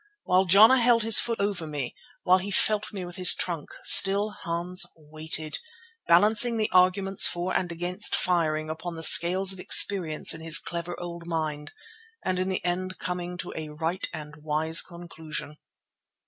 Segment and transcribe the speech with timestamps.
[0.23, 1.93] While Jana held his foot over me,
[2.23, 5.59] while he felt me with his trunk, still Hans waited,
[6.07, 10.99] balancing the arguments for and against firing upon the scales of experience in his clever
[10.99, 11.71] old mind,
[12.25, 15.57] and in the end coming to a right and wise conclusion.